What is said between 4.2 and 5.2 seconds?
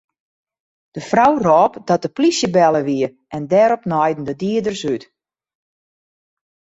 de dieders út.